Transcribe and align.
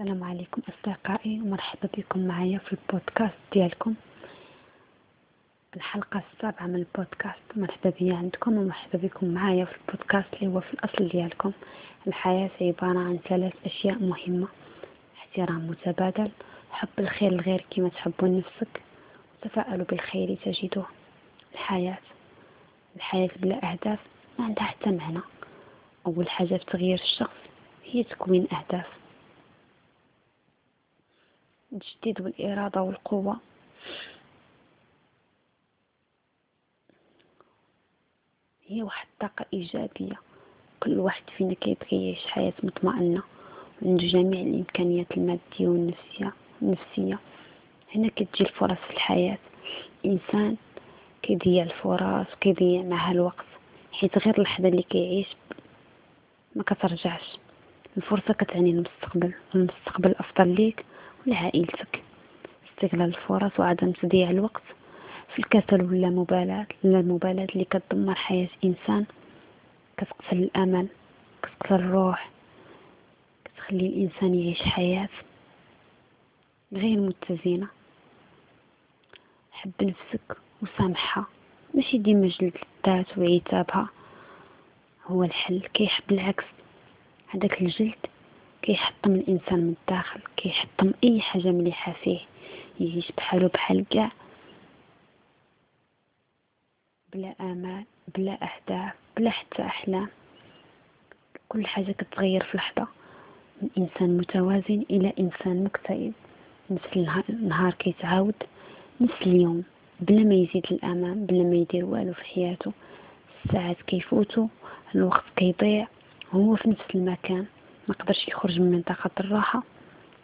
السلام 0.00 0.24
عليكم 0.24 0.62
أصدقائي 0.68 1.40
ومرحبا 1.40 1.88
بكم 1.98 2.26
معايا 2.26 2.58
في 2.58 2.72
البودكاست 2.72 3.34
ديالكم. 3.52 3.94
الحلقة 5.76 6.22
السابعة 6.32 6.66
من 6.66 6.74
البودكاست. 6.74 7.42
مرحبا 7.56 7.90
بيا 8.00 8.16
عندكم 8.16 8.58
ومرحبا 8.58 8.98
بكم 8.98 9.26
معايا 9.34 9.64
في 9.64 9.76
البودكاست 9.80 10.34
اللي 10.34 10.54
هو 10.54 10.60
في 10.60 10.74
الأصل 10.74 11.08
ديالكم. 11.08 11.52
الحياة 12.06 12.50
عبارة 12.60 12.98
عن 12.98 13.18
ثلاث 13.28 13.52
أشياء 13.66 13.98
مهمة. 13.98 14.48
احترام 15.18 15.66
متبادل 15.68 16.30
حب 16.70 16.88
الخير 16.98 17.32
لغير 17.32 17.64
كما 17.70 17.88
تحبون 17.88 18.38
نفسك 18.38 18.82
وتفاءلوا 19.42 19.86
بالخير 19.86 20.36
تجدوه 20.44 20.86
الحياة. 21.52 21.98
الحياة 22.96 23.30
بلا 23.36 23.72
أهداف 23.72 23.98
ما 24.38 24.44
عندها 24.44 24.64
حتى 24.64 24.90
معنى. 24.90 25.20
أول 26.06 26.28
حاجة 26.30 26.56
في 26.56 26.64
تغيير 26.64 27.00
الشخص 27.00 27.36
هي 27.84 28.02
تكوين 28.02 28.46
أهداف. 28.52 28.86
التجديد 31.72 32.20
والإرادة 32.20 32.82
والقوة. 32.82 33.36
هي 38.66 38.82
واحد 38.82 39.06
الطاقة 39.12 39.46
إيجابية. 39.52 40.20
كل 40.80 40.98
واحد 40.98 41.22
فينا 41.36 41.54
كيبغي 41.54 42.06
يعيش 42.06 42.26
حياة 42.26 42.52
مطمئنة. 42.62 43.22
وعنده 43.82 44.06
جميع 44.06 44.40
الإمكانيات 44.40 45.12
المادية 45.16 45.40
والنفسية 45.68 46.32
النفسية. 46.62 47.18
هنا 47.94 48.08
كتجي 48.08 48.44
الفرص 48.44 48.78
في 48.78 48.90
الحياة. 48.90 49.38
الإنسان 50.04 50.56
كيضيع 51.22 51.62
الفرص 51.62 52.26
وكيضيع 52.34 52.82
معها 52.82 53.12
الوقت. 53.12 53.46
حيت 53.92 54.18
غير 54.18 54.38
اللحظة 54.38 54.68
اللي 54.68 54.82
كيعيش 54.82 55.26
ما 56.56 56.62
كترجعش. 56.62 57.38
الفرصة 57.96 58.34
كتعني 58.34 58.70
المستقبل. 58.70 59.34
والمستقبل 59.54 60.14
أفضل 60.18 60.54
ليك. 60.54 60.84
ولعائلتك 61.26 62.02
استغلال 62.68 63.08
الفرص 63.08 63.60
وعدم 63.60 63.92
تضييع 63.92 64.30
الوقت. 64.30 64.62
في 65.34 65.38
الكسل 65.38 65.82
ولا 65.82 66.08
مبالاة 66.08 66.66
المبالاة 66.84 67.46
اللي 67.52 67.64
كتدمر 67.64 68.14
حياة 68.14 68.48
إنسان. 68.64 69.06
كتقتل 69.96 70.36
الأمل 70.36 70.88
كتقتل 71.42 71.74
الروح. 71.74 72.30
كتخلي 73.44 73.86
الإنسان 73.86 74.34
يعيش 74.34 74.62
حياة 74.62 75.08
غير 76.72 77.00
متزنة. 77.00 77.68
حب 79.52 79.72
نفسك 79.82 80.36
وسامحها. 80.62 81.26
ماشي 81.74 81.98
ديما 81.98 82.28
جلد 82.28 82.56
الذات 82.86 83.18
وعتابها. 83.18 83.88
هو 85.06 85.24
الحل. 85.24 85.60
كيحب 85.74 86.02
بالعكس 86.08 86.44
هذاك 87.28 87.62
الجلد 87.62 87.94
كيحطم 88.66 89.14
الإنسان 89.14 89.58
من 89.58 89.74
الداخل 89.80 90.20
كيحطم 90.36 90.92
أي 91.04 91.20
حاجة 91.20 91.48
مليحه 91.48 91.92
فيه 91.92 92.20
يعيش 92.80 93.12
بحالو 93.12 93.48
بحال 93.48 93.84
كاع. 93.90 94.12
بلا 97.12 97.34
آمال 97.40 97.84
بلا 98.16 98.32
أهداف 98.32 98.92
بلا 99.16 99.30
حتى 99.30 99.62
أحلام. 99.62 100.08
كل 101.48 101.66
حاجة 101.66 101.92
كتغير 101.92 102.44
في 102.44 102.56
لحظة. 102.56 102.86
من 103.62 103.68
إنسان 103.78 104.16
متوازن 104.16 104.84
إلى 104.90 105.12
إنسان 105.18 105.64
مكتئب. 105.64 106.12
نفس 106.70 107.20
النهار 107.30 107.74
كيتعاود. 107.74 108.34
نفس 109.00 109.22
اليوم 109.22 109.64
بلا 110.00 110.24
ما 110.24 110.34
يزيد 110.34 110.66
الأمام 110.70 111.26
بلا 111.26 111.42
ما 111.42 111.56
يدير 111.56 111.84
والو 111.84 112.12
في 112.12 112.24
حياته. 112.24 112.72
الساعات 113.44 113.82
كيفوتوا 113.82 114.48
الوقت 114.94 115.24
كيضيع. 115.36 115.86
هو 116.32 116.56
في 116.56 116.70
نفس 116.70 116.84
المكان. 116.94 117.46
ما 117.88 117.94
قدرش 117.94 118.28
يخرج 118.28 118.60
من 118.60 118.70
منطقة 118.70 119.10
الراحة. 119.20 119.62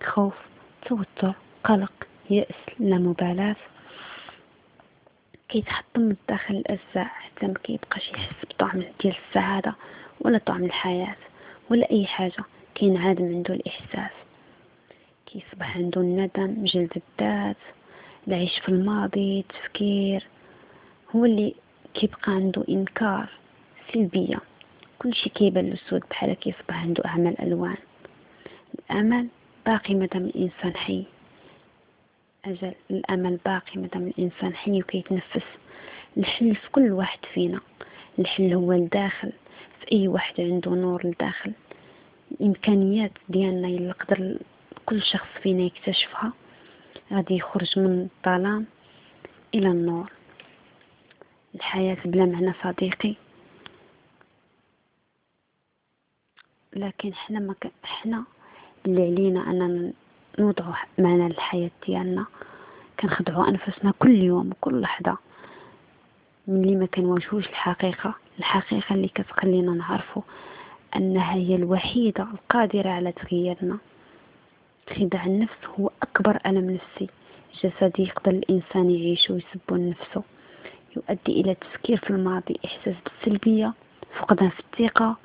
خوف 0.05 0.35
توتر 0.87 1.33
قلق 1.65 1.93
يأس 2.31 2.55
لا 2.79 2.99
مبالاة. 2.99 3.57
كيتحطم 5.49 6.01
من 6.01 6.17
داخل 6.29 6.55
الأجزاء 6.55 7.05
حتى 7.05 7.47
ما 7.47 7.55
كيبقاش 7.65 8.09
يحس 8.11 8.35
بطعم 8.51 8.83
ديال 9.03 9.17
السعادة 9.29 9.75
ولا 10.21 10.39
طعم 10.39 10.65
الحياة 10.65 11.17
ولا 11.71 11.91
أي 11.91 12.07
حاجة. 12.07 12.45
كينعدم 12.75 13.25
عنده 13.25 13.55
الإحساس 13.55 14.11
كيصبح 15.27 15.77
عنده 15.77 16.01
الندم 16.01 16.65
جلد 16.65 17.03
الذات 17.21 17.57
العيش 18.29 18.59
في 18.59 18.69
الماضي 18.69 19.41
التفكير. 19.41 20.27
هو 21.17 21.25
اللي 21.25 21.55
كيبقى 21.95 22.33
عنده 22.33 22.65
إنكار 22.69 23.29
سلبية. 23.93 24.39
كل 25.03 25.15
شيء 25.15 25.33
كيبان 25.33 25.71
له 25.71 25.77
سود 25.77 26.03
بحال 26.11 26.35
كيصبح 26.35 26.83
عنده 26.83 27.05
أعمال 27.05 27.41
ألوان. 27.41 27.77
الأمل 28.79 29.29
باقي 29.67 29.95
مادام 29.95 30.25
الإنسان 30.25 30.77
حي. 30.77 31.05
أجل 32.45 32.73
الأمل 32.91 33.39
باقي 33.45 33.81
مادام 33.81 34.07
الإنسان 34.07 34.55
حي 34.55 34.81
وكيتنفس. 34.83 35.47
الحل 36.17 36.55
في 36.55 36.71
كل 36.71 36.93
واحد 36.93 37.19
فينا. 37.35 37.61
الحل 38.19 38.53
هو 38.53 38.73
الداخل. 38.73 39.33
في 39.81 39.93
أي 39.93 40.09
واحد 40.09 40.41
عنده 40.41 40.71
نور 40.71 41.07
لداخل 41.07 41.53
الإمكانيات 42.31 43.13
ديالنا 43.29 43.69
اللي 43.69 43.93
قدر 43.93 44.39
كل 44.87 45.03
شخص 45.03 45.29
فينا 45.43 45.63
يكتشفها 45.63 46.33
غادي 47.13 47.35
يخرج 47.35 47.79
من 47.79 48.09
الظلام 48.27 48.67
إلى 49.55 49.69
النور. 49.69 50.13
الحياة 51.55 51.97
بلا 52.05 52.25
معنى 52.25 52.53
صديقي. 52.65 53.15
لكن 56.77 57.15
حنا 57.15 57.41
ما 57.41 57.55
حنا 57.85 58.25
اللي 58.87 59.03
علينا 59.03 59.51
أننا 59.51 59.93
نوضعوا 60.39 60.75
معنى 60.99 61.27
الحياة 61.27 61.71
ديالنا. 61.87 62.27
كنخدعوا 63.01 63.49
أنفسنا 63.49 63.93
كل 63.99 64.17
يوم 64.17 64.51
وكل 64.51 64.81
لحظة. 64.81 65.17
ملي 66.49 66.77
ما 66.77 66.87
كنواجهوش 66.87 67.49
الحقيقة 67.49 68.15
الحقيقة 68.39 68.95
اللي 68.95 69.09
كتخلينا 69.09 69.73
نعرفوا 69.73 70.23
أنها 70.97 71.35
هي 71.35 71.55
الوحيدة 71.55 72.23
القادرة 72.23 72.91
على 72.91 73.13
تغييرنا. 73.13 73.79
خداع 74.97 75.27
النفس 75.27 75.59
هو 75.81 75.91
أكبر 76.03 76.39
ألم 76.47 76.71
نفسي. 76.71 77.09
جسدي 77.65 78.03
يقدر 78.03 78.33
الإنسان 78.33 78.91
يعيش 78.91 79.31
ويسب 79.31 79.61
نفسه. 79.73 80.23
يؤدي 80.97 81.41
إلى 81.41 81.51
التفكير 81.51 81.97
في 81.97 82.11
الماضي 82.11 82.59
إحساس 82.65 82.95
بالسلبية 83.05 83.75
فقدان 84.19 84.49
في 84.51 84.61
الثقة. 84.61 85.17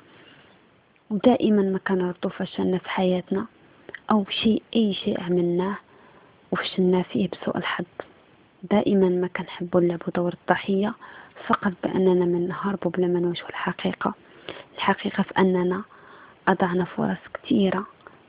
ودائما 1.10 1.62
ما 1.62 1.78
كنردو 1.78 2.28
فشلنا 2.28 2.78
في 2.78 2.90
حياتنا 2.90 3.46
أو 4.10 4.24
شيء 4.30 4.62
أي 4.76 4.94
شيء 4.94 5.20
عملناه 5.20 5.76
وفشلنا 6.52 7.02
فيه 7.02 7.28
بسوء 7.28 7.56
الحظ. 7.56 7.84
دائما 8.70 9.08
ما 9.08 9.26
كنحبوا 9.26 9.80
نلعبوا 9.80 10.12
دور 10.16 10.32
الضحية 10.42 10.94
فقط 11.46 11.72
بأننا 11.84 12.24
من 12.24 12.48
نهربوا 12.48 12.90
بلا 12.90 13.06
ما 13.06 13.20
نواجهوا 13.20 13.48
الحقيقة. 13.48 14.14
الحقيقة 14.74 15.22
في 15.22 15.32
أننا 15.38 15.82
أضعنا 16.48 16.84
فرص 16.84 17.18
كثيرة 17.34 17.86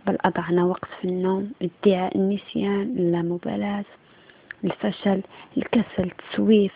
بل 0.08 0.18
أضعنا 0.22 0.66
وقت 0.66 0.88
في 1.02 1.08
النوم 1.08 1.52
ادعاء 1.62 2.18
النسيان 2.18 2.82
اللامبالاة 2.82 3.86
الفشل 4.64 5.22
الكسل 5.58 5.84
التسويف 6.04 6.74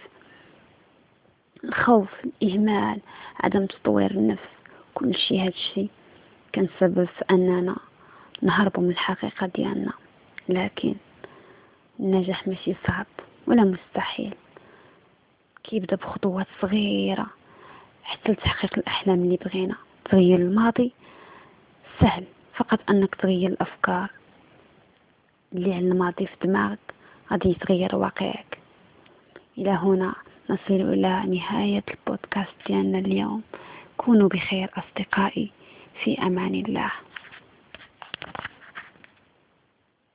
الخوف 1.63 2.09
الإهمال 2.25 2.99
عدم 3.43 3.65
تطوير 3.65 4.11
النفس. 4.11 4.49
كل 5.03 5.15
شيء 5.15 5.41
هذا 5.41 5.49
الشيء 5.49 5.89
كان 6.51 6.67
سبب 6.79 7.05
في 7.05 7.25
أننا 7.31 7.75
نهربوا 8.41 8.83
من 8.83 8.89
الحقيقة 8.89 9.47
ديالنا. 9.55 9.91
لكن 10.49 10.95
النجاح 11.99 12.47
ماشي 12.47 12.75
صعب 12.87 13.05
ولا 13.47 13.63
مستحيل. 13.63 14.35
كيبدا 15.63 15.95
بخطوات 15.95 16.47
صغيرة 16.61 17.25
حتى 18.03 18.31
لتحقيق 18.31 18.77
الأحلام 18.77 19.23
اللي 19.23 19.37
بغينا. 19.37 19.75
تغيير 20.05 20.39
الماضي 20.39 20.91
سهل 21.99 22.23
فقط 22.55 22.79
أنك 22.89 23.15
تغير 23.15 23.49
الأفكار 23.49 24.11
اللي 25.53 25.73
على 25.73 25.87
الماضي 25.87 26.25
في 26.25 26.47
دماغك. 26.47 26.79
غادي 27.31 27.49
يتغير 27.49 27.95
واقعك. 27.95 28.57
إلى 29.57 29.69
هنا 29.71 30.15
نصل 30.49 30.73
إلى 30.73 31.23
نهاية 31.25 31.83
البودكاست 31.89 32.53
ديالنا 32.67 32.99
اليوم. 32.99 33.41
كونوا 34.05 34.29
بخير 34.29 34.69
أصدقائي 34.77 35.51
في 36.03 36.17
أمان 36.21 36.55
الله. 36.55 36.91